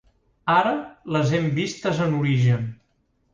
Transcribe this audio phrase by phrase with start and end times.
[0.53, 0.71] Ara
[1.17, 2.67] les hem vistes en origen.